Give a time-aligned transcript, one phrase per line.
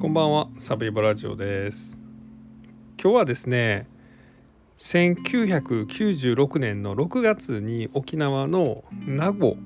[0.00, 1.98] こんばんはサブイボラジオです。
[3.02, 3.88] 今日はですね
[4.76, 9.56] 1996年の6月に沖縄の名護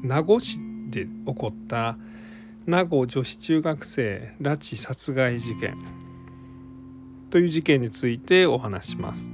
[0.00, 0.60] 名護市
[0.90, 1.98] で起こった
[2.66, 5.76] 名護女子中学生拉致殺害事件
[7.30, 9.32] という事件についてお話します。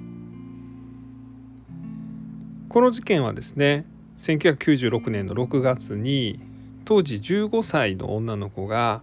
[2.70, 3.84] この事件はですね
[4.16, 6.40] 1996年の6月に
[6.86, 9.02] 当時15歳の女の子が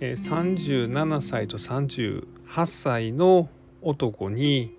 [0.00, 3.50] 37歳と38歳の
[3.82, 4.74] 男に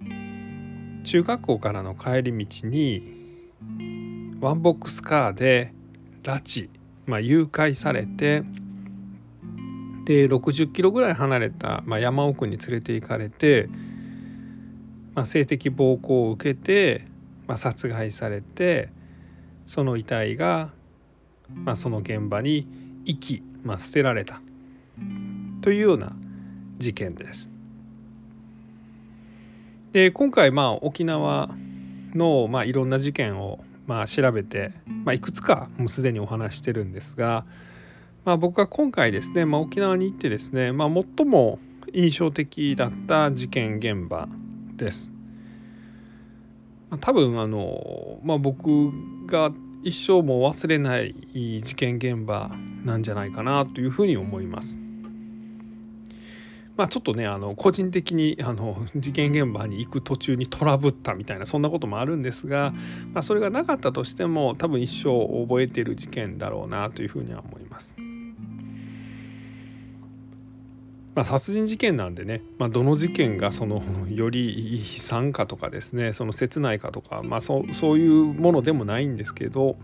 [1.03, 3.21] 中学校からの帰り道に
[4.39, 5.73] ワンボックスカーで
[6.23, 6.69] 拉致、
[7.05, 8.43] まあ、誘拐されて
[10.05, 13.69] で60キロぐらい離れた、まあ、山奥に連れて行かれて、
[15.13, 17.05] まあ、性的暴行を受けて、
[17.45, 18.89] まあ、殺害されて
[19.67, 20.71] その遺体が、
[21.53, 22.67] まあ、その現場に
[23.05, 24.41] 遺棄、まあ、捨てられた。
[25.61, 26.13] というような
[26.77, 27.49] 事件です。
[29.93, 31.49] で今回まあ沖縄
[32.13, 37.45] のまあいろんな事件をまあ調べて、まあ、いくつかもうすでにお話してるんですが、
[38.23, 41.59] まあ、僕は今回ですね、まあ、沖縄に行ってですね、まあ、最も
[41.93, 44.29] 印象的だった事件現場
[44.75, 45.13] です。
[46.89, 48.91] ま、多分あの、まあ、僕
[49.25, 49.51] が
[49.83, 51.15] 一生も忘れない
[51.63, 52.51] 事件現場
[52.85, 54.79] なんじゃないかなというふうに思います。
[56.81, 62.73] まあ、ちょっとねあの個人的にあの事件現場に行く途中にトラブったみたいなそんなこともあるんですが、
[63.13, 67.93] まあ、それがなかったとしても多分一生覚えてる事件だろうなというふうには思います。
[71.13, 79.75] まあ、殺人事件なんでね、まあ、どの事件がそのより悲惨かとかですねその切ないかとか、まあ、そうそういうものでもないんですけど、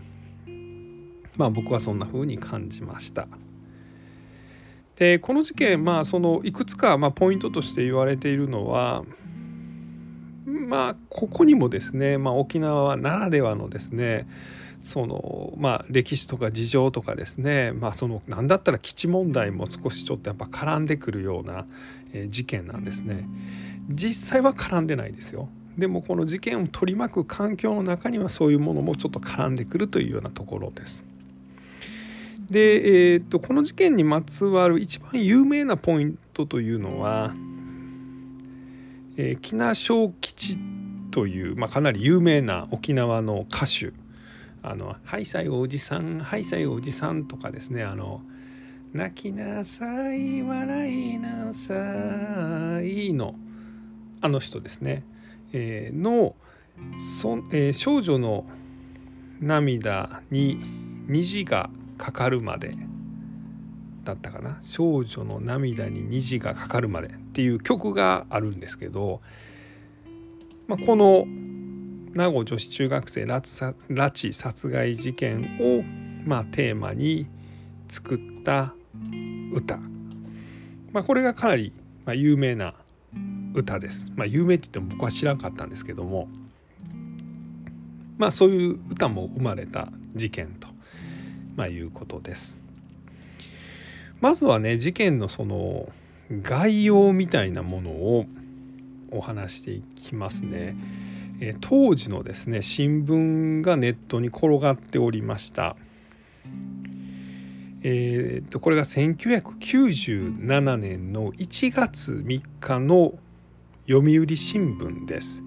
[1.36, 3.28] まあ、僕はそんな風に感じました。
[4.98, 9.04] でこの事件まあそのいくつかまポイントとして言われているのは
[10.44, 14.26] まあここにもですね、まあ、沖縄ならではのですね
[14.82, 21.66] そのまあ歴史とか事情とかですねまあその何だったら基地問題も少しちょっとやっぱ絡んでくるような
[22.28, 23.28] 事件なんですね。
[23.90, 25.48] 実際は絡んでないですよ。
[25.76, 31.04] でもこの事件を取り巻く環境の中にはそういうものもちょっと絡んでくるというようなところです。
[32.50, 37.34] で、えー、とこの事件にまつわる一番有名なポイントというのは、
[39.16, 40.58] えー、木名小吉
[41.10, 43.92] という、まあ、かなり有名な沖縄の歌手
[44.62, 47.84] 「あのハイサイおじさんハイサイおじさん」とかですね。
[47.84, 48.22] あの
[48.94, 53.34] 「泣きなさい笑いなさい」の
[54.20, 55.04] あの人ですね、
[55.52, 56.34] えー、の
[57.20, 58.46] そ、えー、少女の
[59.40, 60.58] 涙に
[61.06, 62.74] 虹がかかるまで
[64.04, 69.20] だったかな「少女の涙に虹がかかるまで」っていう曲があるんですけど、
[70.66, 71.26] まあ、この
[72.14, 75.82] 名護女子中学生拉致殺害事件を、
[76.26, 77.26] まあ、テーマに
[77.88, 78.74] 作った
[79.52, 79.78] 歌、
[80.92, 81.72] まあ、これがかなり、
[82.06, 82.74] ま有名な
[83.54, 84.10] 歌です。
[84.16, 86.28] まあ、有名って言っても僕は知らんかったんですけども
[88.18, 90.67] まあそういう歌も生まれた事件と。
[91.58, 92.56] まあ、いうことです。
[94.20, 95.88] まずはね事件のその
[96.30, 98.26] 概要みたいなものを
[99.10, 100.76] お話していきますね。
[101.40, 105.74] え当時のですね新聞がネットに転がっておりました。
[107.82, 113.14] えー、とこれが1997年の1月3日の
[113.88, 115.42] 読売新聞です。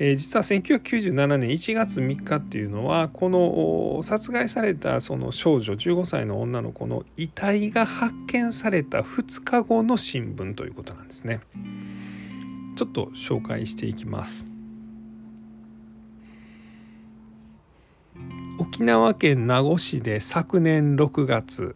[0.00, 11.40] えー、実は1997年1月3日っていうのはこの殺害されたその少女15歳の女の子の遺体が発見された2日後の新聞ということなんですね。
[12.76, 14.46] ちょっと紹介していきます。
[18.60, 21.74] 沖縄県名護市で昨年6月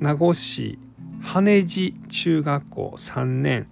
[0.00, 0.78] 名護市
[1.22, 3.68] 羽地中学校3年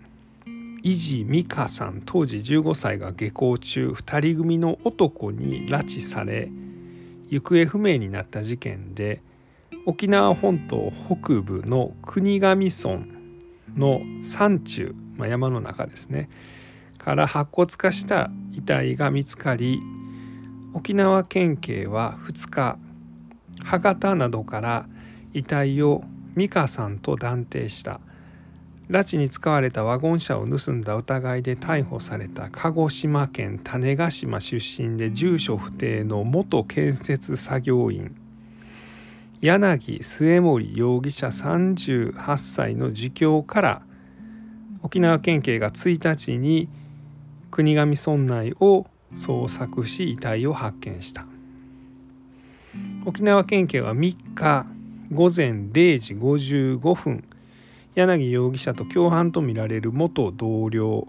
[0.87, 6.51] 伊地美香さん当時15歳が下校中2人組の男に拉致され
[7.31, 9.23] 行方不明になった事件で
[9.87, 13.07] 沖縄本島北部の国頭村
[13.75, 16.29] の山中、まあ、山の中ですね
[16.99, 19.81] から白骨化した遺体が見つかり
[20.75, 22.79] 沖縄県警は2日
[23.65, 24.87] 博多などから
[25.33, 26.05] 遺体を
[26.37, 28.01] 美香さんと断定した。
[28.89, 38.15] 拉致に使われたワゴン車を盗んだ疑いで逮捕された鹿児島県種子島出身で住所不定の元建設作業員。
[39.41, 43.83] 柳末森容疑者38歳の自供から
[44.83, 46.69] 沖縄県警が1日に
[47.51, 51.27] 国頭村内を捜索し遺体を発見した。
[53.07, 54.67] 沖縄県警は3日
[55.13, 57.25] 午前0時55分
[57.95, 61.07] 柳容疑者と共犯とみられる元同僚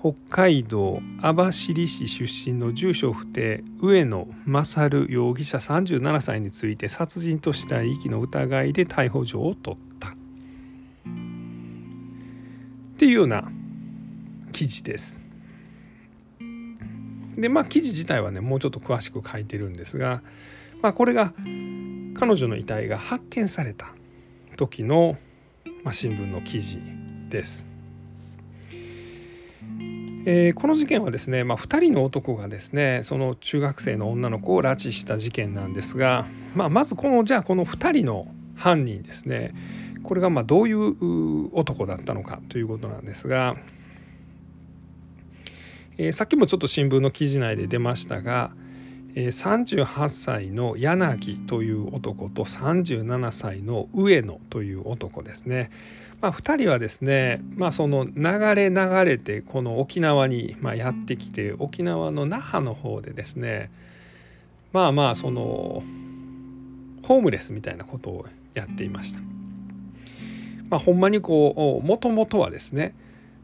[0.00, 10.12] 北海道網走市出身の住所不定上野勝容疑者37歳について殺人と死体遺棄の疑いで逮捕状を取ったっ
[12.96, 13.50] ていうような
[14.52, 15.22] 記事です。
[17.36, 20.22] でまあ記事自体はねもうちょっと詳しく書いてるんですが、
[20.82, 21.32] まあ、これが
[22.14, 23.92] 彼女の遺体が発見された
[24.56, 25.16] 時の、
[25.82, 26.78] まあ、新聞の記事
[27.28, 27.66] です。
[30.26, 39.54] えー、この事件はですね、まあ、2人の男がですねその中学生の女の子を拉致した事件なんですが、まあ、まずこのじゃあこの2人の犯人ですね
[40.02, 43.56] これがまあどういう男だったのかということなんですが、
[45.96, 48.50] えー、さっきもちょっと新聞の記事内で出ましたが、
[49.14, 55.70] 38歳の柳という男と37歳の上野という男ですね。
[56.20, 63.70] まあ、2人はですね、まあ、その流れ流れてこの沖縄にやってきて沖縄の那覇の方でですね
[64.72, 65.82] まあまあその
[67.02, 69.20] ホームレスみたいなことをやっていました。
[70.68, 72.94] まあ、ほんまにこうもともとはですね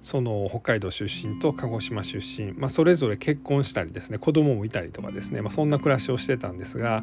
[0.02, 7.02] その北海道出身と鹿児島出身、まあ、それぞれ結婚したりですね子供もいたりとかですね、まあ、そんな暮らしをしてたんですが、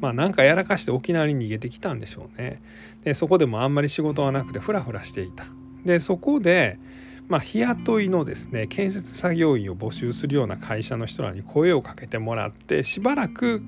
[0.00, 2.62] まあ、なんかやらかして沖縄に逃げてきたんでしょうね。
[3.02, 5.46] でそこでもあんまり仕事はなくてフラフラしていた。
[5.84, 6.78] でそこで
[7.28, 13.62] まあ、日雇いのですね建設作業員を募集するような会社の人らに声をかけてもらってしばらく、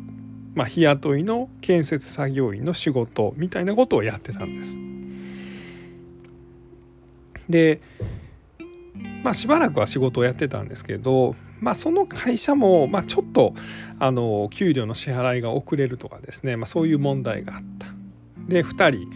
[0.54, 4.78] まあ、日雇いの建設作業員の仕事みたいなことをやってたんです。
[7.48, 7.80] で
[9.22, 13.54] まあ、しばらくは仕事をやってたんですけど、まあ、その会社も、ま、ちょっと
[13.98, 17.88] あの給料の支払いが遅れるとかですね、まあ、そういう問題があった。
[18.48, 19.10] で2人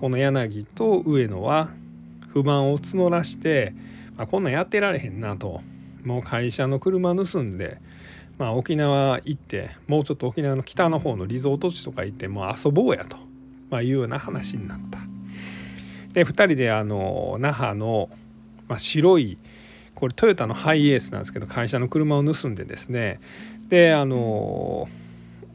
[0.00, 1.70] この柳と上野は
[2.28, 3.74] 不満を募らして、
[4.16, 5.60] まあ、こんなんやってられへんなと
[6.04, 7.78] もう会社の車盗んで、
[8.38, 13.16] まあ、沖縄行ってもうちょっと沖縄の北の方のリゾート地とか行ってもう遊ぼうやと、
[13.70, 14.98] ま、いうような話になった。
[16.12, 18.08] で2人であの那覇の、
[18.68, 19.38] まあ、白い
[19.94, 23.18] これトヨタのハイエースなんですけど会社の車を盗んでですね。
[23.68, 24.88] であの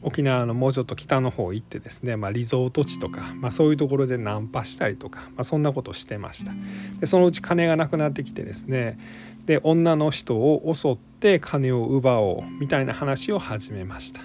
[0.02, 6.52] 沖縄のもうちょっと北の方行ってですね、まあ、リゾート地とか、まあ、そういうところでナンパしたりとか、まあ、そんなことをしてました。
[7.00, 8.98] でそのうち金がなくなってきてですね。
[9.46, 14.20] で女の人を襲って金を奪おうみたいな話を始めました。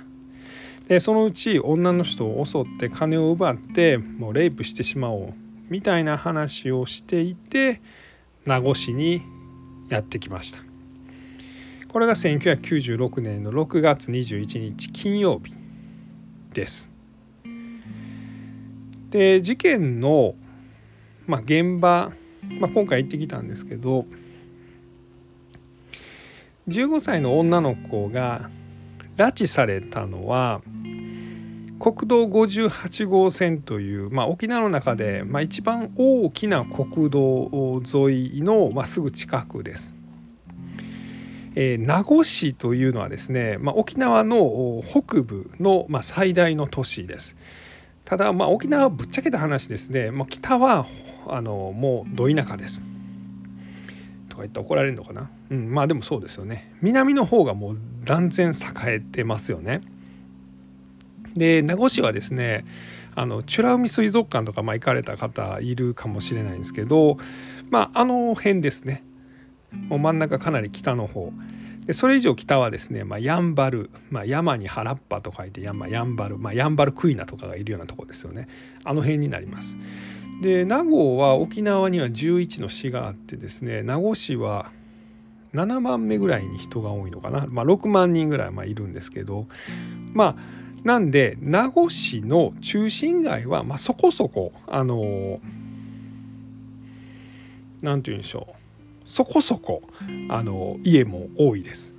[0.89, 5.33] でそのうち女の人を襲って金を奪ってもうレイプしてしまおう
[5.69, 7.80] みたいな話をしていて
[8.45, 9.21] 名護市に
[9.89, 10.59] やってきました。
[11.89, 15.53] これが1996年の6月21日金曜日
[16.53, 16.91] です。
[19.09, 20.36] で事件の、
[21.25, 22.12] まあ、現場、
[22.59, 24.06] まあ、今回行ってきたんですけど
[26.68, 28.51] 15歳の女の子が
[29.18, 30.62] 拉致されたのは
[31.79, 39.95] 国道58号線という、まあ、沖縄の中で、まあ、一番大きな国道沿いの、まあ、すぐ近くです。
[41.55, 47.38] えー、名護市というのはですね、まあ、沖縄の北部の、まあ、最大の都市です。
[48.03, 50.86] ただ、まあ、沖縄はぶっちゃけた話ですね、まあ、北は
[51.27, 52.83] あのもうど田舎です。
[54.27, 56.74] とか言って怒られるのかな、うん、まあでもそうですよね。
[56.81, 58.53] 南の方がもう断然栄
[58.95, 59.81] えてますよね。
[61.36, 62.65] で名護市はですね
[63.15, 67.17] あの美ら海水族館とかまあ行かれた方いるかもしれないんですけど
[67.69, 69.03] まああの辺ですね。
[69.71, 71.31] もう真ん中かなり北の方。
[71.86, 78.48] でそれ以上北はですね、まあ、やんばる、まあ、山に原っぱと書いてや,、まあ、やんばる、まあ、やんばるクイナとかがいるようなとこですよね。
[78.83, 79.77] あの辺になります。
[80.41, 84.71] で名護は沖縄には11の市があってですね名護市は
[85.53, 89.48] 7番目ぐらいに人が多いのかな、まあ、6万人ぐらいまいるんですけど
[90.13, 95.39] まあなんで名護市の中心街はまあそこそこあの
[97.81, 98.53] 何て言うんでしょう。
[99.05, 99.81] そこそこ
[100.29, 101.95] あの家も多いです。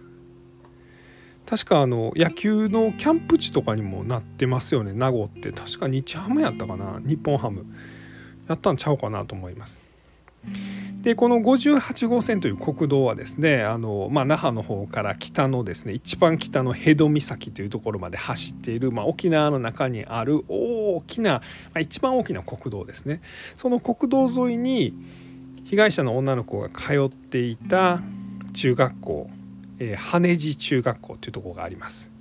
[1.44, 4.92] 確かあの野球のキャンプ地とかにもなってますよね。
[4.92, 5.50] 名護って。
[5.50, 7.00] 確か日ハムやったかな。
[7.04, 7.66] 日本ハム。
[8.48, 9.89] やったんちゃうかなと思います。
[11.02, 21.42] でこの58号線という国道はですねあの、まあ、那覇の方から北のですね一番北の辺戸岬というところまで走っている、まあ、沖縄の中にある大きな、ま
[21.74, 23.22] あ、一番大きな国道ですね
[23.56, 24.94] その国道沿いに
[25.64, 28.00] 被害者の女の子が通っていた
[28.52, 29.30] 中学校、
[29.78, 32.12] えー、羽地中学校というところがあります。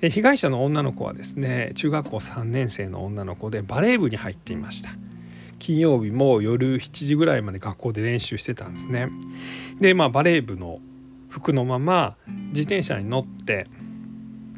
[0.00, 4.90] で被害者の女の子はですね中学校3年生の女の子でバレー部に入っていました。
[5.58, 9.08] 金曜日も夜7時ぐらいまで学校で練習してたんですね。
[9.80, 10.80] でまあバレー部の
[11.28, 12.16] 服のまま
[12.48, 13.66] 自転車に乗って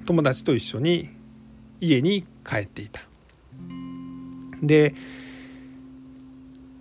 [0.07, 1.11] 友達と一緒に
[1.81, 3.03] 家に帰っていた。
[4.63, 4.95] で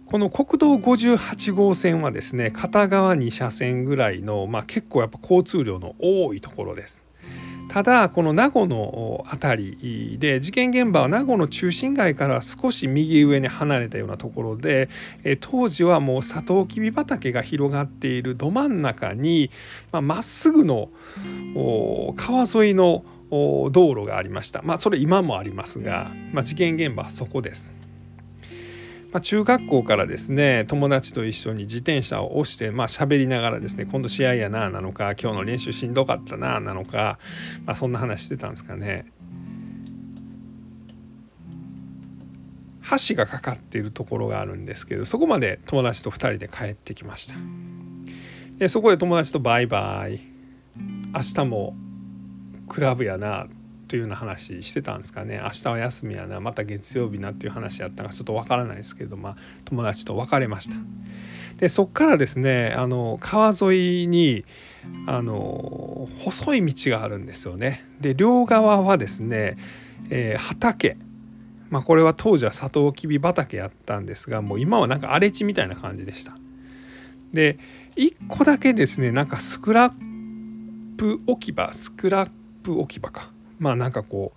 [0.06, 7.04] この国道58号線はですね片側2車線ぐらいの、まあ、結構やっぱ交通量の多いところです。
[7.70, 14.90] ただこの名護の辺りで事件現場は名護の中心街から少し右上に離れたようなところで
[15.42, 19.52] 当時はもうサトウキビ畑が広がっているど真ん中に
[19.92, 20.90] まっすぐの
[22.16, 27.87] 川沿いの道路がありましたまあそれ今もありますが、まあ、事件現場はそこです。
[29.18, 37.18] まあ、中学校からですね友達と一緒に自転車を押してまあ喋りながらですね今度試合やななのか今日の練習しんどかったななのか、
[37.66, 39.08] まあ、そんな話してたんですかね。
[43.10, 47.36] 橋がかかっているところがあるんですけどそこまで友達と2人で帰ってきました
[48.60, 50.22] でそこで友達とバイバイ
[51.14, 51.76] 明日も
[52.70, 53.48] クラブやな
[53.88, 55.40] というような話してたんですかね。
[55.44, 60.76] 明日は休みやなまた月曜日なっていう話やったのかちょっとわからないですけど、まあ、友達と別れました。
[61.58, 64.46] でそっからですねあの川沿いに
[65.08, 67.86] あの細い道があるんですよね。
[68.00, 69.58] で両側はですね、
[70.10, 70.98] えー、畑。
[71.70, 76.38] まあこれは当時はサトウキビ畑やったんですがもう今はなんか荒れ地みたいな感じでした。
[77.34, 77.58] で
[77.96, 79.94] 1個だけですねなんかスクラッ
[80.98, 82.30] プ置き場スクラッ
[82.64, 83.30] プ置き場か。
[83.60, 84.34] まあなんかこ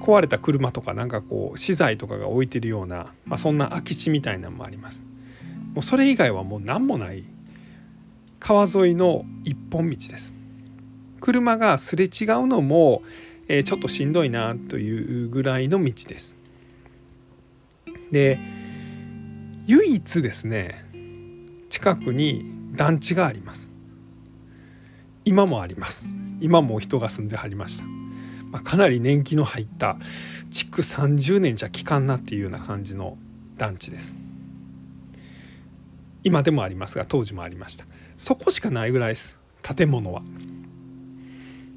[0.00, 5.04] う壊れた車とかなんかこう資材とかが置いてるような、まあ、そんな空き地みたいなのもあります。
[5.74, 7.24] もうそれ以外はもう何もない
[8.40, 10.34] 川沿いの一本道です。
[11.20, 13.02] 車がすれ違うのも、
[13.46, 16.36] えー、ちょっとしんどいなというぐらいの道です。
[18.10, 18.38] で
[19.66, 20.84] 唯一ですね
[21.70, 23.72] 近くに団地があります。
[25.24, 26.06] 今もあります。
[26.40, 28.01] 今も人が住んではりました。
[28.52, 29.96] まあ、かなり年季の入った
[30.50, 33.16] 築30年じゃ効かんなっていうような感じの
[33.56, 34.18] 団地です。
[36.22, 37.86] 今でもありますが当時もありました。
[38.18, 39.38] そこしかないぐらいです。
[39.62, 40.22] 建物は。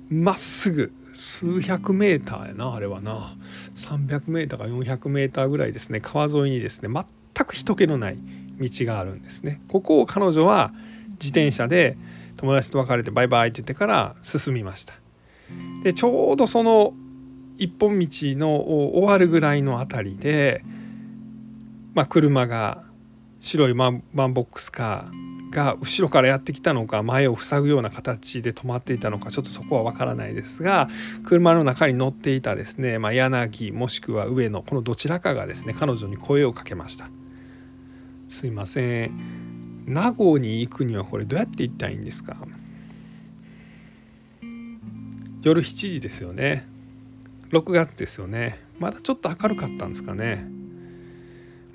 [0.10, 3.36] まっすぐ数百メーターやなあれはな。
[3.76, 6.02] 300メーターか400メーターぐらいですね。
[6.02, 8.18] 川沿いにですね全く人気のない
[8.60, 9.62] 道があるんですね。
[9.70, 10.74] ここを彼女は
[11.12, 11.98] 自転車で
[12.36, 15.05] 友達と別れてバイバイって言ってから進みました。
[15.84, 16.94] でちょうどその
[17.58, 18.56] 一本道の
[18.94, 20.64] 終わるぐらいの辺りで、
[21.94, 22.84] まあ、車が
[23.40, 24.02] 白いワン
[24.34, 25.26] ボックスカー
[25.56, 30.90] が後ろからやってきたのか前を塞ぐような形で止まっていたのかちょっとそこはわからないですが
[31.24, 37.10] 車の中に乗っていたですね、まあ、柳もしくは上野このどちらかがですね彼女に声をかけました
[38.28, 42.36] 「すいません名護に行くにはこれどうやって行ったらいいんですか?」
[45.46, 46.68] 夜7時ですよね。
[47.52, 48.60] 6月ですよね。
[48.80, 50.46] まだちょっと明るかったんですかね、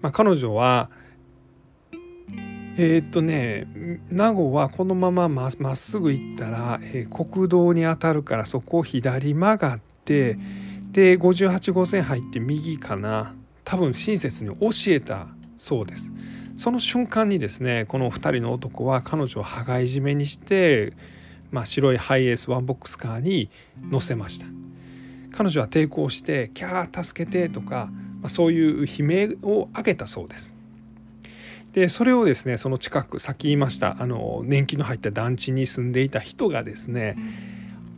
[0.02, 0.90] まあ、彼女は
[2.76, 10.36] えー、っとね名護はこのまままっすぐ行ったら、えー、国道に当たるからそこを左曲がって
[10.90, 13.34] で58号線入って右かな。
[13.64, 16.10] 多分親切に教えたそうです。
[16.56, 20.92] その瞬間にですねこの2人の男は彼女を羽交い締めにして
[21.50, 23.50] まあ、白いハイエースワンボックスカーに
[23.90, 24.47] 乗せました。
[25.33, 27.90] 彼女は抵抗して「キャー助けて」とか、
[28.21, 30.57] まあ、そういう悲鳴を上げたそうです。
[31.73, 37.16] でそれをですねその近くさっき言いましたあの年季の入った団地に住んでいた人がですね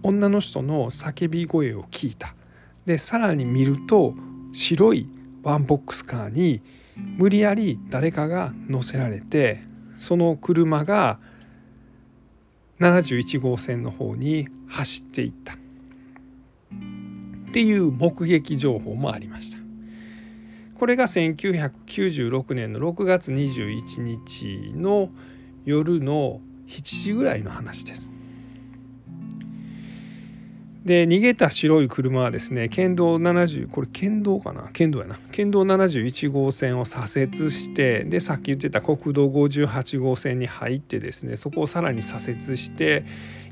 [0.02, 2.34] 女の人の叫び声を聞いた。
[2.84, 4.14] でさらに見ると
[4.52, 5.08] 白い
[5.42, 6.60] ワンボックスカーに
[6.96, 9.62] 無理やり誰かが乗せられて
[9.98, 11.18] その車が
[12.82, 15.54] 71号線の方に走っていった。
[15.54, 15.56] っ
[17.52, 19.58] ていう目撃情報もありました。
[20.74, 25.10] これが1996年の6月21日の
[25.64, 28.12] 夜の7時ぐらいの話です。
[30.84, 34.68] で逃げた白い車はですね県道70これ県道かな？
[34.72, 35.16] 県道やな。
[35.30, 43.04] 県道71号線を左折してでさっき言ってた国道58号線に入ってですねそこをさらに左折して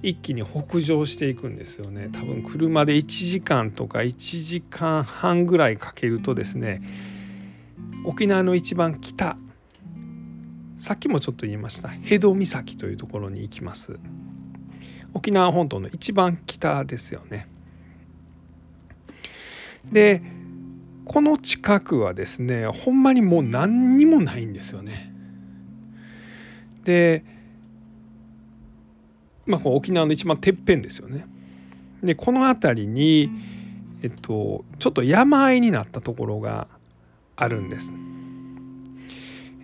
[0.03, 2.09] 一気に北上していくんですよね。
[2.13, 6.83] 多分車で1時間とか1時間半ぐらいかけるとですね
[8.05, 9.37] 沖縄の一番北。
[10.79, 11.91] さっきもちょっと言いました。
[11.91, 14.01] 辺戸岬というところに行きます。
[15.15, 17.47] 沖縄本島の一番北ですよね。
[19.91, 20.23] で
[21.05, 25.13] この近くはですねほんまにもう何にもないんですよね。
[26.85, 27.25] で
[29.47, 31.27] まあこう沖縄の一番てっぺんですよね。
[32.03, 33.31] でこの辺りに
[34.03, 36.69] えっとちょっと山あいになったところが
[37.37, 37.91] あるんです。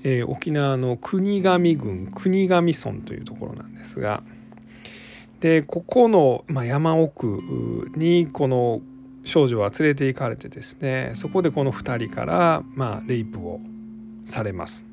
[0.02, 4.22] えー、沖縄の国頭郡国頭村というところなんですが
[5.46, 8.80] でここの、まあ、山奥にこの
[9.22, 13.60] 少女は連れて行かれてですねそこでこの2人から、まあ、レイプを
[14.24, 14.86] されます。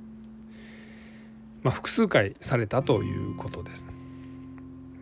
[1.64, 3.90] まあ、複数回されたということです。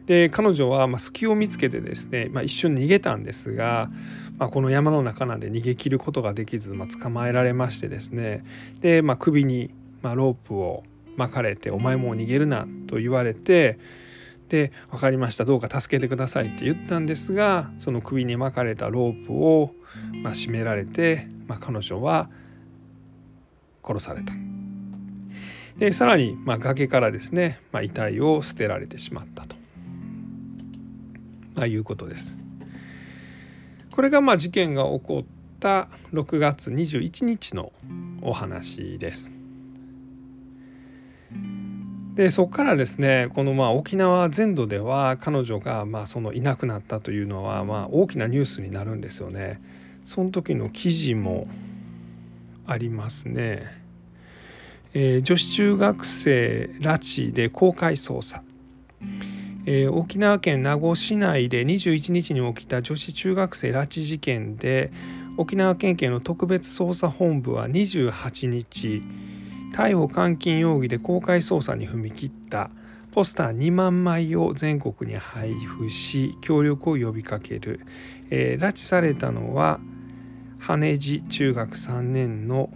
[0.06, 3.92] で彼女はま隙を見つけてですね、まあ、一瞬逃げたんですが、
[4.38, 8.46] まあ、この山の中なんで逃げ切ることができず、ま、捕まえられましてですね
[8.80, 10.84] で、まあ、首にまロープを
[11.18, 13.78] 巻かれて「お前もう逃げるな」と言われて
[14.52, 19.74] で「分かりましたどうか助けてください」って言ったんですがその首に巻かれたロープを、
[20.22, 22.30] まあ、締められて、まあ、彼女は
[23.82, 24.34] 殺された。
[25.78, 29.56] でさらに、まあ、崖からですね、まあ、遺体を捨てられてしまったと、
[31.56, 32.38] まあ、いうことです。
[33.90, 35.26] これがまあ事件が起こっ
[35.60, 37.72] た6月21日の
[38.22, 39.41] お話です。
[42.16, 49.62] でそこからですねこのまあ沖縄全土では彼女がまあそのいなくなったというのはまあ大きなニュースになるんですよね。
[50.04, 51.48] その時の記事も
[52.66, 53.82] ありますね。
[54.94, 58.44] えー、女子中学生拉致で公開捜査、
[59.66, 64.92] えー、沖縄県名護市内で21日に起きた女子中学生拉致事件で
[65.38, 69.02] 沖縄県警の特別捜査本部は28日
[69.72, 72.72] 逮捕監禁容疑で公開捜査に踏み切った。
[73.12, 77.82] ポスター2万枚を全国に配布し協力を呼びかける、
[78.30, 79.82] えー、拉致されたのは
[80.60, 82.70] 羽地中学3年の、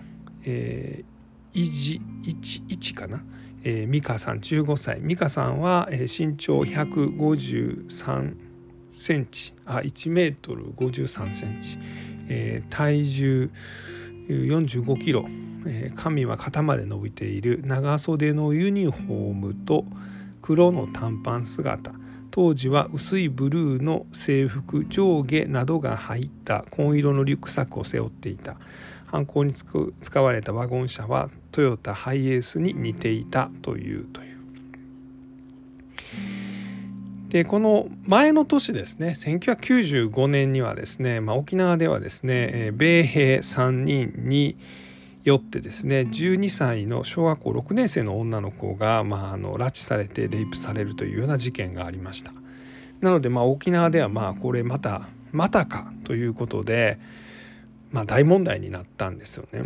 [0.43, 3.23] えー、いじ1かな、
[3.63, 4.99] えー、美香さん15歳。
[5.01, 8.35] 美香さんは、えー、身長153
[8.91, 9.53] センチ。
[9.65, 11.77] あ1メートル53センチ、
[12.27, 13.51] えー、体重
[14.27, 15.25] 45キロ。
[15.95, 17.61] 髪は肩まで伸びている。
[17.63, 19.85] 長袖のユニフォームと
[20.41, 21.91] 黒の短パン姿。
[22.31, 26.65] 当時は薄いブルーの制服上下などが入った。
[26.71, 28.57] 紺色のリュックサックを背負っていた。
[29.05, 33.49] 犯行に使われたワゴン車はトヨタハイエースに似ていた。
[33.61, 34.35] というという。
[37.29, 39.09] でこの前の年ですね。
[39.09, 44.55] 1995年にはですね、まあ、沖縄ではですね米兵3人に
[45.25, 52.31] よってですね12歳の小学校6年生の女の子が、まあ、あの拉致されてレイプされるというような事件がありました。
[53.01, 56.99] なので、まあ、沖縄ではまあこれまたまたかということで、
[57.91, 59.63] まあ、大問題になったんですよね。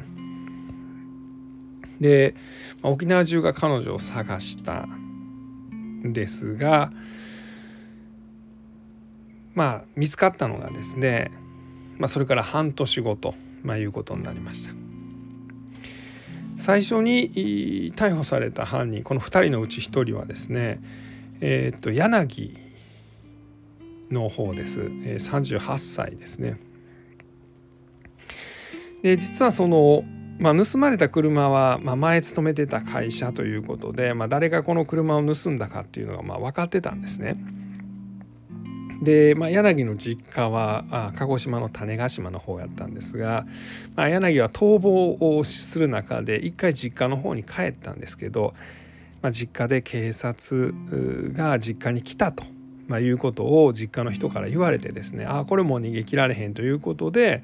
[1.99, 2.35] で、
[2.81, 6.93] まあ、沖縄中が彼女を探したんですが
[9.53, 11.31] まあ見つかったのがですね、
[11.97, 14.88] まあ、それから半年後と、まあ、いうことになりました。
[16.59, 20.81] 最初に逮捕された犯人この2人のうち1人はですね、
[21.39, 22.53] えー、っと柳
[24.11, 26.59] の方です、え、38歳ですね。
[29.01, 30.03] で実はその、
[30.39, 37.37] まあ、盗まれた車は、まあ、前勤めてた会社ということで、まあ、誰がこの車を盗んだかっていうのがまあ分かってたんですね。
[39.01, 43.45] で、まあ、柳の実家はあ鹿児島の種子島の方やったんですが、
[43.95, 48.53] まあ、柳は逃亡をする中で一回実家の方に帰ったんですけど、
[49.21, 50.73] まあ、実家で警察
[51.33, 52.43] が実家に来たと。
[52.87, 57.43] まあ、いうことを実家の人から言われてですねああこれもう逃げ切られへんということで、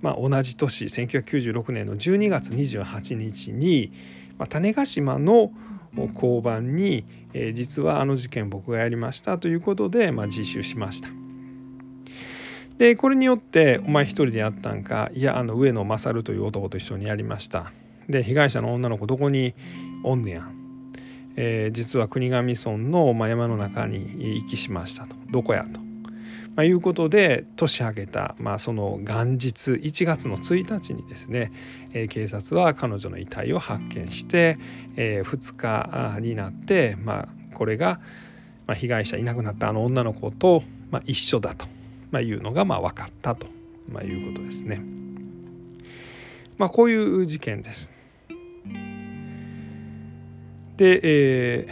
[0.00, 3.92] まあ、同じ年1996年の12月28日に、
[4.38, 5.52] まあ、種子島の
[6.06, 11.08] 交番に、えー、実はあの事件僕がやりましたということで、まあ、自首しました。
[12.78, 15.10] でこれによって「お前一人でやったんか？
[15.12, 17.72] いやあの上野勝という男と一緒にやりました」
[18.08, 19.54] で被害者の女の子どこに
[20.04, 20.42] おんねや？
[20.42, 20.92] ん、
[21.34, 25.16] えー、実は国頭村の、ま、山の中に遺棄しましたと。
[25.30, 25.87] どこやと？
[26.58, 31.52] まあ、いうことで年明けた、まあ、その元日1月の1日にですね、
[31.92, 34.58] えー、警察は彼女の遺体を発見して、
[34.96, 38.00] えー、2日になって、まあ、これが、
[38.66, 41.66] まあ、被害者いなくなったあの女の子と、まあ、一緒だと、
[42.10, 43.46] まあ、いうのがまあ分かったと、
[43.88, 44.82] まあ、いうことですね。
[46.56, 47.92] まあ、こういう事件です。
[50.76, 51.68] で、え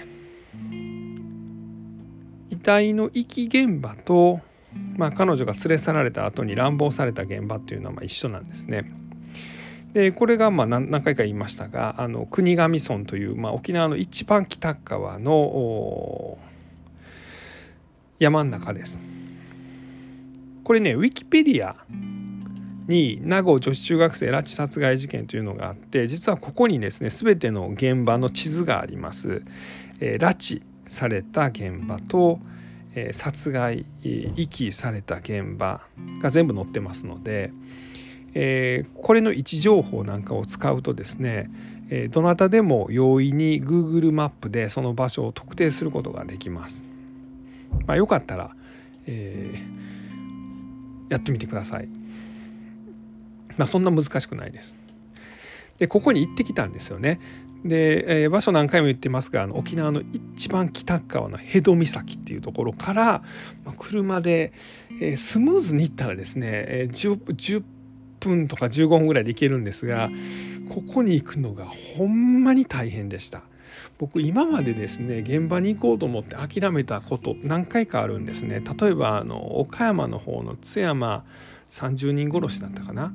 [0.70, 4.42] ー、遺体の遺棄現場と、
[4.97, 8.91] まあ、彼女が連れ去られた後に乱暴された現場っていうのはまあ一緒なんですね。
[9.93, 16.37] でこれがまあ何回か言いましたがあの国頭村という、まあ、沖縄の一番北側の
[18.19, 18.99] 山の中です。
[20.65, 21.77] これねウィキペディア
[22.89, 29.43] に名護女子中学生拉致殺害事件というのがあって実はここにですね全ての現場の地図があります。
[30.01, 32.41] えー、拉致された現場と、
[32.97, 35.83] え、殺害遺棄された現場
[36.21, 37.53] が全部載ってますので、
[38.35, 41.51] え、これの位置情報なんかを使うとですね、
[41.91, 46.83] え、どなたでも容易に Google マップでその場所を特定することができます。
[47.87, 48.57] まあ、よかったら、
[49.07, 51.89] えー、やってみてください。
[53.59, 54.75] まあ、そんな難しくないです。
[55.79, 57.21] でここに行ってきたんですよね。
[57.64, 60.03] で、えー、場所何回も言ってますがあの沖縄の
[60.35, 63.23] 一番北側の辺戸岬っていうところから、
[63.64, 64.53] まあ、車で、
[65.01, 67.62] えー、スムーズに行ったらですね、えー、10, 10
[68.21, 70.11] 分とか15分ぐらいで行けるんですが
[70.69, 73.42] ここに行くのがほんまに大変でした。
[73.99, 81.25] 僕今までですね現場に行こうと思って諦めたこと何回かあるんですね例えばあの岡山の方の津山
[81.69, 83.12] 30人殺しだったかな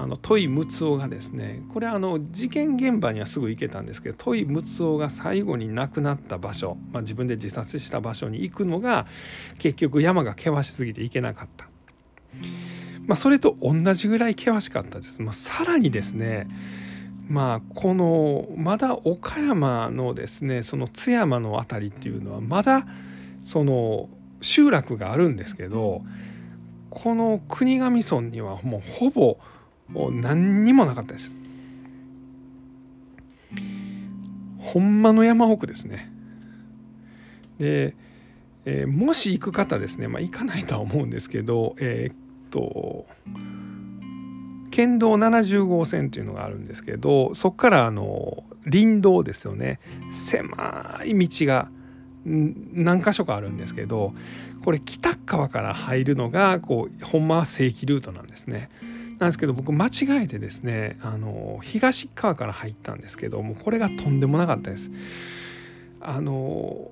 [0.00, 9.06] あの戸井睦夫がですねこれあの事件現場にはすぐ行けたんですけど戸井睦夫が最後に亡くなった場所、まあ、自分で自殺した場所に行くのが
[9.58, 11.68] 結局山が険しすぎて行けなかった。
[13.06, 15.20] まあ、それと同じぐらい険しかったです。
[15.20, 16.48] まあ、さらにですね
[17.28, 22.86] まあこのまだ岡山のですねその津山の辺りっていうのはまだ
[23.42, 24.08] その
[24.40, 26.02] 集落があるんですけど
[26.88, 29.38] この国頭村にはもうほぼ
[29.92, 31.36] もう何にもなかったです。
[34.58, 36.10] ほんまの山奥ですね。
[37.58, 37.94] で、
[38.64, 42.16] えー、もし行く方ですね、まあ、行かないとは思うんですけどえー、っ
[42.50, 43.06] と
[44.70, 51.68] 県道70号線というのがあるんですけどそこからあの林道ですよね狭い道が
[52.24, 54.14] 何箇所かあるんですけど
[54.64, 58.68] これ北側から入るのがこうほんまは正規ルートなんですね。
[59.20, 64.90] なんですけど僕間違えてですねあの東側から入ったんですけどもこれがとんでもなかったです。
[66.00, 66.90] あの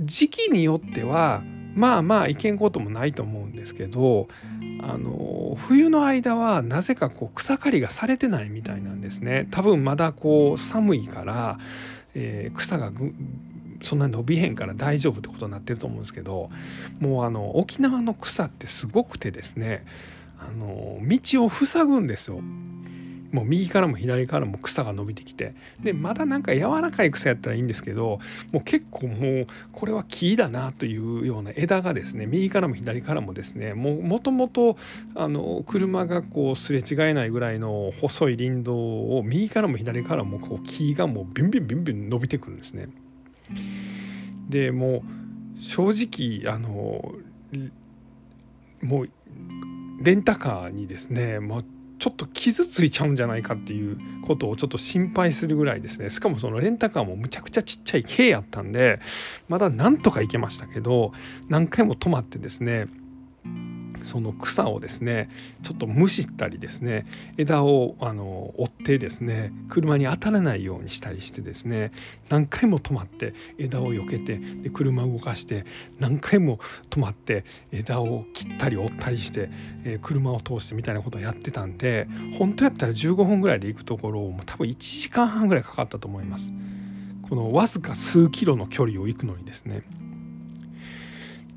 [0.00, 1.42] 時期によっては
[1.74, 4.28] まあまあいけんこともないと思うんですけど
[4.82, 11.58] あの冬の間はなぜかこう草刈りがされてないみたいなんですね多分まだこう寒いから、
[12.14, 12.90] えー、草が
[13.82, 16.50] そんなに伸びへんから大丈夫ってことになってると思うんですけど
[16.98, 19.84] もうあの沖縄の草ってすごくてですね
[20.40, 22.40] あの道を塞ぐんですよ。
[23.32, 28.18] もう右からも左からも草が伸びてきてでまだなんか柔らかい草やったらいいんですけど
[28.52, 34.76] もう結構もうこれは木だなというような枝がですね右からも左からもですねもともと
[35.66, 42.88] 車がこうすれ違えないぐらいの細い林道を右からも左からもこう木がもうビンビンビンビン伸びてくるんですね。
[44.48, 45.04] でも
[45.56, 45.90] う正
[46.42, 47.14] 直あの
[48.82, 49.10] もう
[50.00, 51.64] レンタカーにですねもう
[51.98, 56.08] ちょっと傷ついちゃうんじゃないかっていうことをちょっと心配するぐらいですね。
[56.08, 59.00] しかもそのレンタカーもむちゃくちゃちっちゃい軽やったんで
[59.48, 61.12] まだなんとか行けましたけど
[61.48, 62.86] 何回も止まってですね
[64.02, 65.30] その草をですね
[65.62, 71.92] ちょっとむしたりですね枝をあの折ってですね車に当たらないようにしたりしてですね
[72.28, 75.64] 何回も止まって枝を避けてで車を動かして
[75.98, 76.58] 何回も
[76.90, 79.50] 止まって枝を切ったり折ったりして、
[79.84, 82.08] え、車を通してみたいなことをやってたんで
[82.38, 86.52] 本当やったら15分ぐらいで行くところをもう多分1時間半ぐらいかかったと思います。
[87.28, 89.82] このわずか数キロの距離を行くのにですね。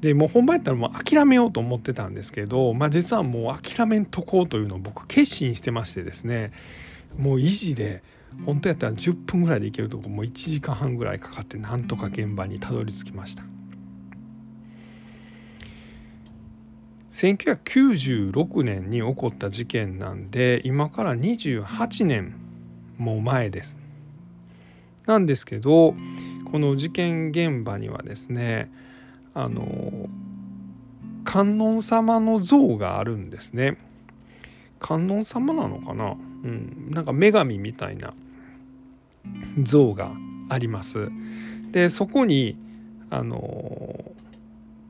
[0.03, 6.51] でもう本番やったらもう諦めようと思ってたんですけど、まあ、実はもう諦めんとこうというのを僕決心してましてですね
[7.17, 8.03] もう維持で
[8.45, 13.43] 本当やったら10分ぐらいで行けるとこもう1時間半ぐらいかかってなんとか現場にたどり着きました。
[17.09, 22.35] 1996年に起こった事件なんで今から28年
[22.97, 23.79] も前です。
[25.05, 25.95] なんですけど
[26.51, 28.69] この事件現場にはですね
[29.33, 30.09] あの
[31.23, 33.77] 観音様の像があるんですね。
[34.79, 38.13] 観音様なのかな、うん、なんか女神みたいな
[39.61, 40.11] 像が
[40.49, 41.09] あります。
[41.71, 42.57] でそこに
[43.09, 43.39] あの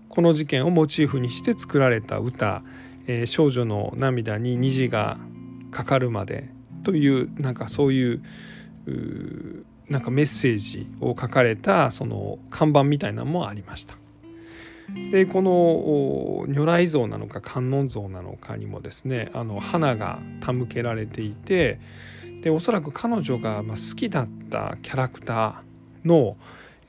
[0.10, 2.64] この事件をモチーフにして作られた歌
[3.08, 5.18] 「えー、少女の涙に虹が
[5.72, 6.50] かかるまで」
[6.84, 8.22] というなんかそういう
[9.90, 14.03] なんかメッセージを書かれたその看板みたいなのもありました。
[15.12, 21.80] でこの如来像なのか観音像なのかにもですねあの花が手向けられていて
[22.42, 26.38] でおそらく彼女が好きだったキャラクターの、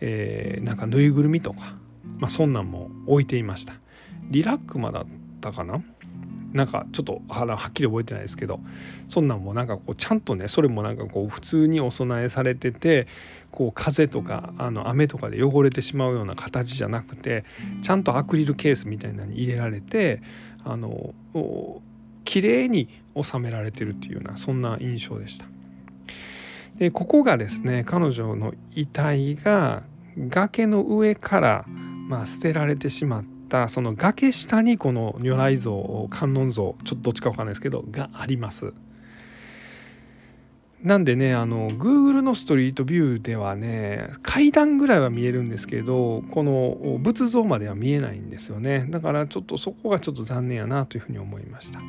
[0.01, 1.77] えー、なんかぬいぐるみとか、
[2.19, 3.75] まあ、そんなんも置いていました。
[4.31, 5.07] リラックマだっ
[5.41, 5.83] たかな
[6.55, 8.61] なんかちょっとはっきり覚えてないですけど
[9.09, 13.09] そんなんもなんかこうちゃんとねそれもなんかこう普通にお供えされてて
[13.51, 17.45] こう風とかあの雨とかで汚れてしまうような形じゃなくて
[17.83, 20.23] ちゃんとアクリルケースみたいなのに入れられて
[20.65, 21.13] あの
[22.25, 22.89] 綺麗に
[23.21, 25.47] 収められてるっていうようなそんな印象でした。
[26.77, 29.83] でここがですね彼女の遺体が
[30.17, 38.73] 崖の上から、まあ、捨てられてしまっったその崖下にこの如来像観音像ちょっとどっちか分かんないですけどがあります。
[40.83, 51.81] なんでねあの Google のストリートビューではね階段ぐらいは見えるんですけどこの仏像までは見えないんですよねだからちょっとそこがちょっと残念やなというふうに思いました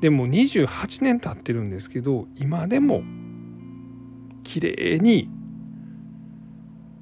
[0.00, 3.02] でも28年経ってるんですけど今でも
[4.42, 5.28] 綺麗に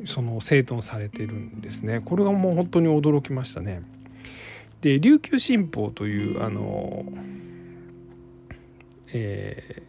[0.09, 2.01] その整頓されてるんですね。
[2.01, 3.83] これがもう本当に驚きましたね。
[4.81, 7.05] で琉球新報というあの
[9.13, 9.83] え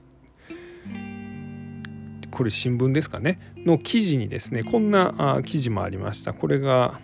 [0.90, 3.40] ー、これ新聞ですかね？
[3.58, 6.34] の記事にですねこんな記事もありました。
[6.34, 7.00] これが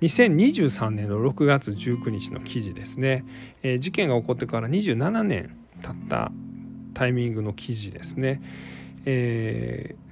[0.00, 3.24] 2023年の6月19日の記事ですね、
[3.62, 6.30] えー、事件が起こってから27年経った
[6.94, 8.40] タイミングの記事ですね、
[9.04, 10.07] えー、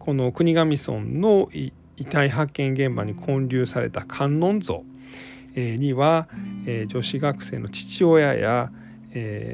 [0.00, 1.72] この国頭村の遺
[2.04, 4.82] 体発見現場に建立された観音像
[5.54, 6.28] には
[6.88, 8.72] 女子学生の父親や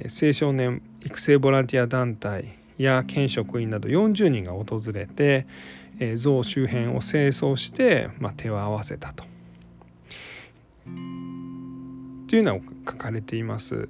[0.05, 5.47] 青少年育成ボランティア団体や県職員など40人が訪れて
[6.15, 9.25] 像周辺を清掃して、まあ、手を合わせたと。
[12.29, 13.89] というのが書かれています。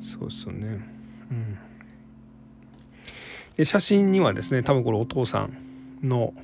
[0.00, 0.80] そうですね。
[1.30, 1.58] うん、
[3.56, 5.56] で写真にはですね多分これお父さん
[6.02, 6.34] の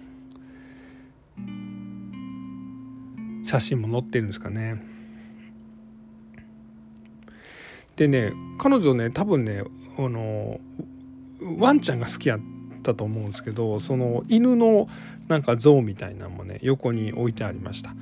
[3.44, 4.82] 写真も載ってるんですかね。
[7.96, 9.62] でね彼女ね多分ね
[9.98, 10.60] あの
[11.58, 12.40] ワンちゃんが好きやっ
[12.82, 14.88] たと思うんですけどその犬の
[15.28, 17.94] なんか像みたいなのもね横に置いてありました。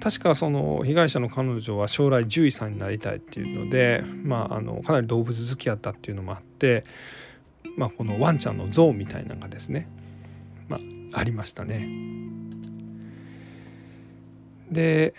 [0.00, 6.84] 確かその被害者の彼女は将来獣医さんになりたいっていうので、まあ、あのかなり動物好きやったっていうのもあって、
[7.76, 9.88] まあ、このワンちゃんの像みたいなのがですね、
[10.68, 10.78] ま
[11.12, 11.88] あ、ありましたね。
[14.70, 15.14] で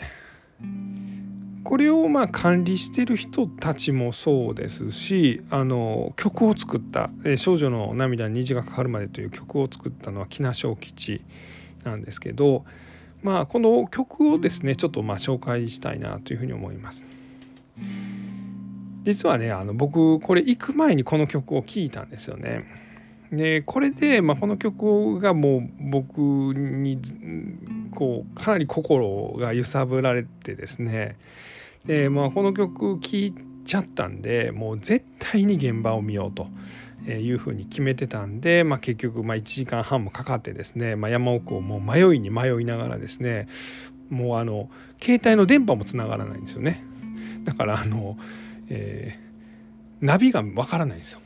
[1.63, 11.25] これをまあ管理してる人たちもそうですしあの曲を作った「少女の涙に虹がかかるまで」という曲を作ったのは木名正吉
[11.83, 12.65] なんですけど
[13.21, 17.05] まあこの曲をですねちょっとまあ紹介したいなというふうに思います。
[19.03, 22.63] 実はねあの僕これ行く前にこの曲を聴いたんですよね。
[23.31, 27.01] でこれで、まあ、この曲がもう僕に
[27.91, 31.17] こうかなり心が揺さぶられてですね
[31.85, 33.33] で、まあ、この曲聴い
[33.65, 36.47] ちゃったんでもう絶対に現場を見ようと。
[37.07, 43.47] いうふうに決めてたんで、まあ、結局ま1時間半もかかってですね、まあ、山奥をもう迷いに迷いながらですね
[44.09, 44.69] もうあの
[45.01, 46.83] 携帯の電波もつながらないんですよね
[47.45, 48.17] だからあの、
[48.69, 51.21] えー、ナビがわからないんですよ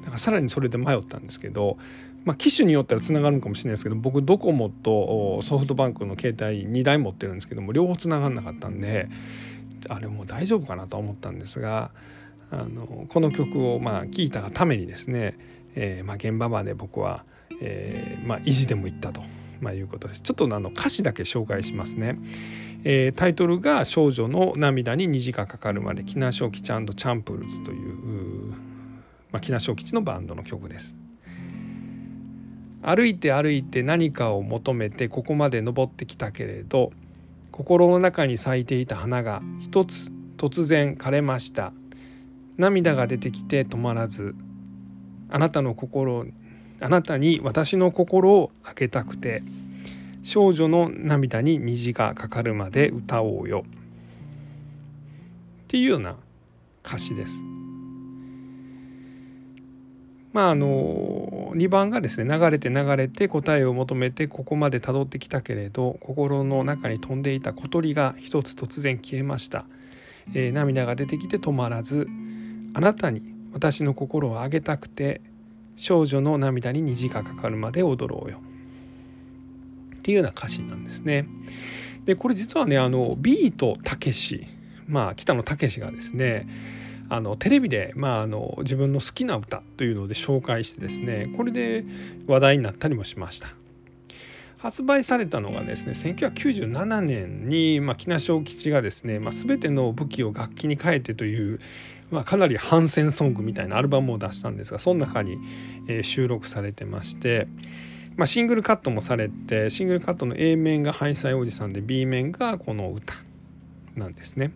[0.00, 1.78] だからさらにそれで迷ったんですけど、
[2.24, 9.08] まあ、機種によってはつながるかもしれないですけど僕ドコモとソフトバンクの携帯2台持ってるんですけども両方つながんなかったんで
[9.88, 11.90] あれもう大丈夫かなと思ったんですが
[12.50, 15.36] あのこの曲をまあ聴いたがためにですね、
[15.74, 17.24] えー、まあ現場まで僕は、
[17.60, 19.22] えー、まあ意地でも行ったと。
[19.60, 20.22] まあ、いうことです。
[20.22, 22.16] ちょっとあの歌詞だけ紹介しますね、
[22.84, 28.54] えー、タイトルが「少女の涙に虹がかかるまで木梨正吉チャンプルズ」という
[29.34, 30.96] まあ、木梨正吉のバンドの曲です。
[32.82, 36.92] 歩いて歩いて何かを求めてここまで登ってきたけれど
[37.50, 41.72] 心の中に咲いていた花が一つ突然枯れました。
[42.56, 44.36] 涙が出てきて止まらず
[45.28, 46.26] あなたの心
[46.80, 49.42] あなたに私の心を開けたくて
[50.22, 53.64] 少女の涙に虹がかかるまで歌おうよ」
[55.64, 56.16] っていうような
[56.84, 57.42] 歌詞です。
[60.32, 69.64] まああの2番がですね流れて流れて答えを求めてここまでたどってきたけれど心の中に飛んでいた小鳥が一つ突然消えました、
[70.34, 72.08] えー、涙が出てきて止まらず
[72.74, 75.20] あなたに私の心をあげたくて
[75.76, 78.40] 少女の涙に虹がかかるまで踊ろうよ
[79.96, 81.26] っていうような歌詞なんですね。
[82.04, 84.46] でこれ実はねあのビートたけし
[84.86, 86.46] まあ北野武がですね
[87.08, 91.84] あのテレビで、まあ、あの自分の好きな歌というので紹介してですねこれで
[92.26, 93.48] 話題になったりもしました。
[94.58, 101.60] 発売されたのがですね1997年に、まあ、木梨小吉がですね、まあ、全ての武器を楽器に変えてという、
[102.14, 105.36] まあ、かなり反戦ソングみたいなアルバムを出したんですがその中に、
[105.88, 107.48] えー、収録されてまして、
[108.16, 113.14] まあ、シングルカットもされてシングルカットの A 面が「ハイサイおじさん」で B 面がこの歌
[113.96, 114.52] なんですね。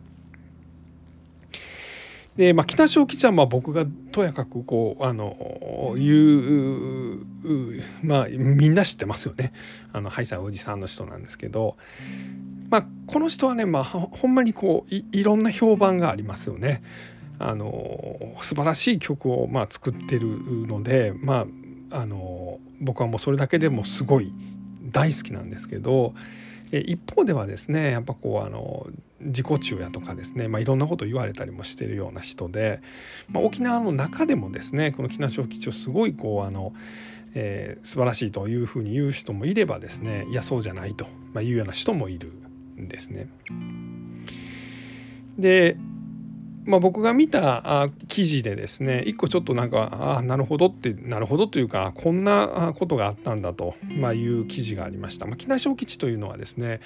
[2.36, 7.26] で、まあ、北小吉はまあ僕がとやかくこうあの言う
[8.00, 9.52] まあみんな知ってますよね
[9.92, 11.76] あのハイサイおじさんの人なんですけど、
[12.70, 16.82] まあ、この人はね、まあ、ほんまにこういろんな評判がありますよね。
[17.38, 21.46] あの素晴らしい曲をまあ作ってるので、ま
[21.90, 24.32] あ、あの僕はもうそれだけでもすごい
[24.90, 26.14] 大好きなんですけど
[26.70, 28.86] 一方ではですねやっぱこうあの
[29.20, 32.80] 自己中やとかですね、まあ、いろんなこと言われたりもしてるような人で、
[33.30, 36.74] まあ、沖縄の中でもですねこの木梨小吉をすごいこうあの、
[37.34, 42.32] えー、素晴らしいというふうに言う人もいればですねいやそうじゃないと、まあ、いうような人もいる
[42.80, 43.28] んですね。
[45.38, 45.76] で
[46.68, 55.24] まあ、僕が見た記事でですね一個ちょっとなんかああなるほどってなるほどというかこんなことがあったんだと、ま、いう記事がありました。
[55.24, 56.80] まあ、木小吉というのはですね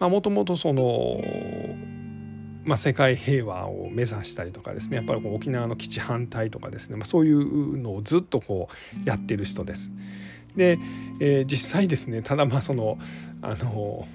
[0.00, 1.20] もともとその
[2.64, 8.68] まあ、世界平和を目指したりとかですねやっぱりこう沖縄の基地反対とかですね、まあ、そういうのをずっとこ
[9.04, 9.92] うやってる人です。
[10.56, 10.78] で、
[11.20, 12.98] えー、実際ですねただまあその
[13.40, 14.08] あの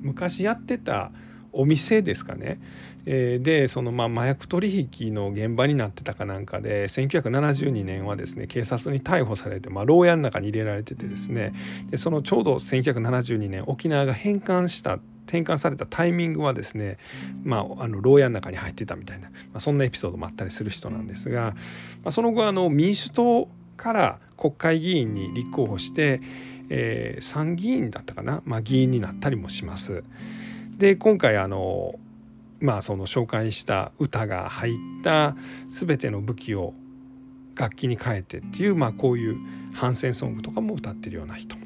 [0.00, 1.12] 昔やってた
[1.54, 2.58] お店ですかね、
[3.04, 11.52] でそのまあ麻薬取引の現場になってたかなんかで1972年はですね警察に逮捕されて、まあ、牢屋の中に入れられててですね
[11.90, 16.98] でそのちょうど1972年沖縄が返還した転換されたタイミングはですね、
[17.42, 21.54] まあ、あの牢屋の中に入ってたみたいな、まあ、そんなエピソードもあったりする人なんですが、
[22.02, 26.20] まあ、その後あの民主党から国会議員に立候補して、
[26.68, 30.04] えー、参議院だったかな、まあ、議員になったりもします。
[30.76, 31.98] で今回あの
[32.64, 35.36] まあその紹介した歌が入った
[35.68, 36.72] 全ての武器を
[37.54, 39.36] 楽器に変えてっていう、まあ、こういう
[39.74, 41.56] 反戦ソングとかも歌ってるような人。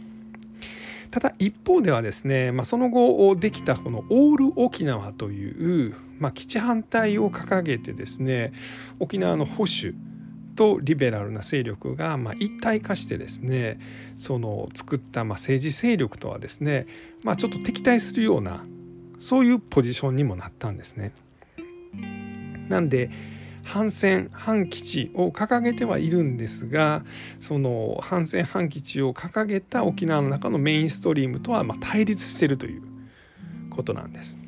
[1.11, 8.53] ただ一方ではですね、まあ、その後できたこのオール沖縄という、まあ、基地反対を掲げてですね
[8.99, 9.95] 沖縄の保守
[10.55, 13.81] とリベラルな勢力がま一体化してですね
[14.19, 16.87] その作ったま政治勢力とはですね、
[17.23, 18.67] まあ、ちょっと敵対するような
[19.19, 21.13] そういうポジションにもなったんですね。
[22.69, 23.11] なんで
[23.65, 27.05] 反戦反基地を掲げてはいるんですが
[27.39, 32.83] その反戦反基地を掲げた沖縄の中のメインストリームとはま対立してるという
[33.71, 34.39] ことなんです。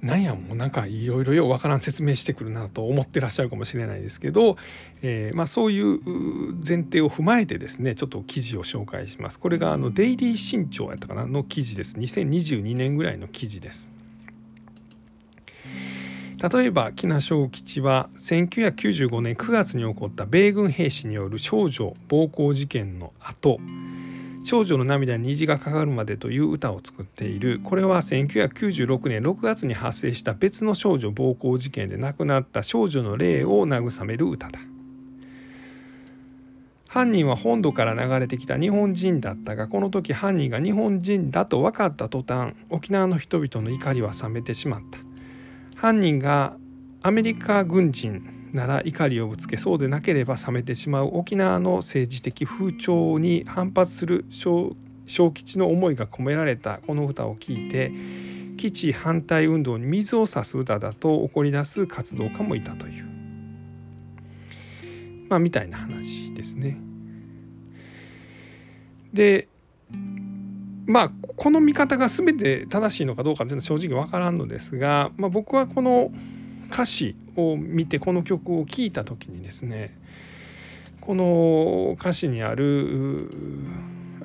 [0.00, 4.56] なんやもうなんかいろいろようわからん説明してくるなと思ってらっしゃるかもしれないですけど、
[5.02, 5.98] えー、まあ、そういう
[6.64, 9.40] 前提を踏まえてですねちょっと記事を紹介します。
[9.40, 11.96] これがあのデイリー新潮やったかなの記事です。
[11.96, 13.90] 2022年ぐらいの記事です。
[16.40, 23.58] 例えば木名正吉は1995年9月に起こった米軍兵士による少女暴行事件の後
[24.42, 27.60] 少女の涙に虹がかかるまでという歌を作っている。
[27.62, 34.60] これは1996年6月に発生した別の少女暴行事件で亡くなった少女の霊を慰める歌だ。
[36.86, 44.98] 犯人は本土から流れてきた日本人だったがこの時犯人が日本人だと分かった途端沖縄の人々の怒りは冷めてしまった。
[45.76, 46.56] 犯人が
[47.02, 54.76] アメリカ軍人なら怒りをぶつけそうでなければ冷めてしまう沖縄の政治的風潮に反発する小
[55.06, 57.92] 吉の思いが込められたこの歌を聴いて
[58.56, 63.04] 基地反対運動に水を差す歌だと怒り出す活動家もいたという
[65.28, 66.78] まあみたいな話ですね。
[69.12, 69.48] で
[70.86, 76.10] まあこの見方が全て正しいのかどうかっていうのは正直わからんのですが、まあ、僕はこの
[76.72, 79.96] 歌詞を見てこの曲を聴いた時にですね
[81.00, 83.30] この歌詞にある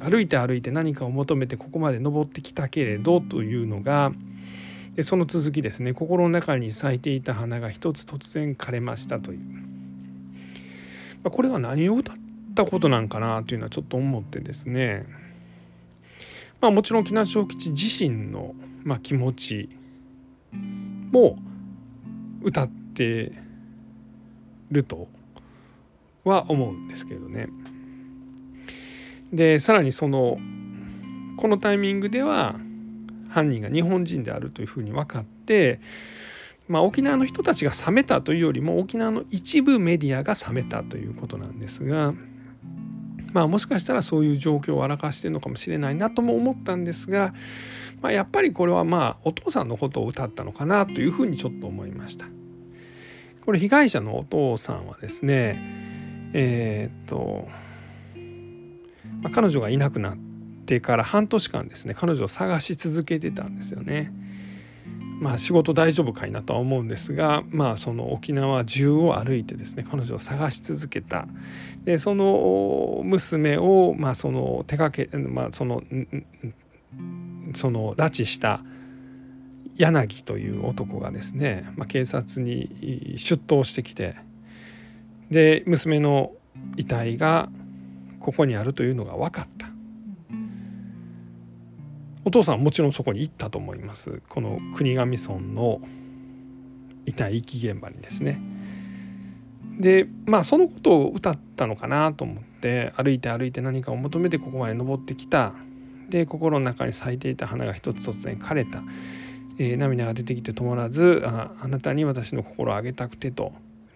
[0.02, 4.12] 歩いて歩いて何かを求めてここまで登ってきたけれどというのが
[4.96, 9.40] でその続きですね心の中に咲いていた花が一つ突然枯れましたという、
[11.24, 12.16] ま、これは何を歌っ
[12.54, 15.06] たことなんかなというのはちょっと思ってですね。
[16.62, 19.70] まあもちろん木梨小吉自身の、ま、気持ち
[21.12, 21.38] も
[22.42, 23.34] 歌って
[24.72, 25.08] ると
[26.24, 27.48] は思うんですけどね。
[29.32, 30.38] でさらにその
[31.38, 32.56] このタイミングでは
[33.30, 35.80] 犯人が日本人であるというふうに分かって、
[36.68, 42.14] まあ、沖縄の人たちが冷めたというよりも沖縄の一部メディアが冷めたということなんですが、
[43.34, 47.34] まあ、もしかしたらそういう状況を荒かしてるのかもしれないなとも思ったんですが、
[48.02, 52.28] まあ、やっぱりこれはまあお父さんのことを歌ったのかなというふうにちょっと思いました。
[53.46, 55.60] これ被害者のお父さんはですね
[56.34, 57.48] えー、っと、
[59.22, 60.18] まあ、彼女がいなくなっ
[60.66, 64.12] てから半年間ですね彼女を探し続けてたんですよね。
[65.20, 71.28] まあ仕事大丈夫かいなとは思うんですがまあその沖縄中を歩いてですね彼女を探し続けた
[71.86, 75.82] でその娘をまあその手掛けまあその
[77.54, 78.64] その拉致した
[79.76, 84.16] 柳という男がですね、まあ、警察に出頭してきて
[85.32, 86.32] で娘の
[86.78, 87.50] 遺体が
[88.20, 89.68] ここにあるというのが分かった。
[92.26, 94.22] お父さんはもちろんそこに行ったと思います。
[94.30, 95.82] この国頭村の
[97.06, 98.40] 遺体遺棄現場にですね。
[99.78, 105.54] でまあそのことを歌ったのかなと思って歩いて歩いて何かを求めてここまで登ってきた。
[106.10, 108.84] で心の中に咲いていた花が一つ突然枯れた、
[109.60, 113.54] えー、涙が出てきて止まらずああなたに私の心をあげたくてと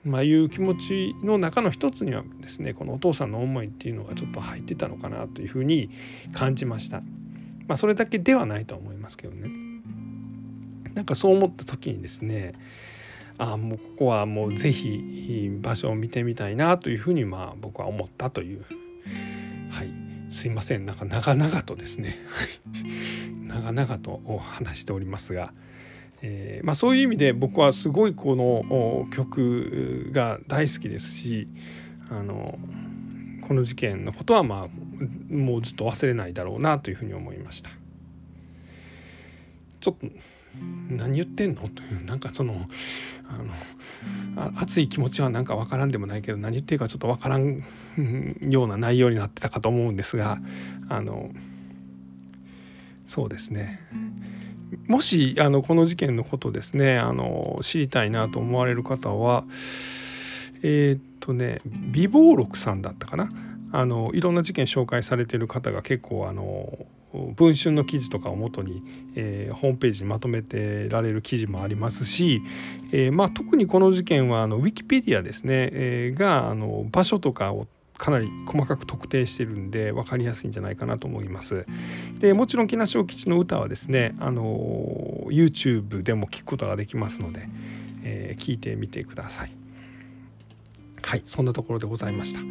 [0.08, 5.90] まあ、いう気持ちの中の一つにはですねこのお父さんの思いっていうのがちょっと入ってたのかなというふうに
[6.34, 7.02] 感じました。
[7.68, 9.50] まあ、それだけではないとは思いますけどね。
[10.94, 12.54] なんかそう思った時にですね
[13.38, 18.66] ああもうここはもう是非場所を見てみたいなというふうにまあ僕は思ったという
[19.70, 22.16] はいすいませんなんか長々とですね
[23.48, 25.54] 長々と話しておりますが。
[26.24, 31.48] えーまあ、そういう意味で僕はすごいこの曲が大好きですし
[32.10, 32.58] あの
[33.42, 37.70] この事件のことはまあもうずっと忘れないだろうなというふうに思いました。
[39.80, 40.08] ちょっと
[40.90, 41.68] 何言ってんの？
[41.68, 42.68] というなんかその
[43.30, 47.64] あの熱い気持ちはなんか分からんでもないけど何言ってるかちょっと分からん
[48.42, 50.40] ような内容になってたかと思うんですが
[50.88, 51.32] あの
[53.06, 53.82] そうですね。
[54.88, 59.46] もしあのこの事件のことですねあの知りたいなと思われる方は
[60.62, 63.30] えー、っとね美貌録さんだったかな？
[63.74, 68.84] あのいろんな事件紹介されてる方が結構あの文春の記事とかをもとに、
[69.16, 72.42] えー、ホームページにまとめてられる記事もありますし、
[72.92, 81.66] えーまあ、特にこの事件はあのウィキペディアですね、えー、があの場所とかをかなり細かく特定してるんで分かりやすいんじゃないかなと思います。
[82.20, 87.50] でもちろん木梨小吉の歌はですねあの YouTube でも聞くことができますので、
[88.04, 89.52] えー、聞いてみてください。
[91.02, 92.42] はいそんなところでございました。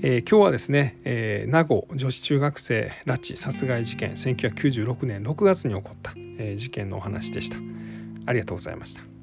[0.00, 7.56] えー、今日はですね、えー、名護女子中学生拉致殺害事件1996年6月に起こった、えー、事件のお話でした。
[8.26, 9.17] ありがとうございました。